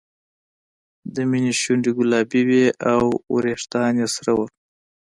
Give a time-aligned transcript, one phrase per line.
[1.13, 3.03] د مینې شونډې ګلابي وې او
[3.33, 4.45] وېښتان یې سره وو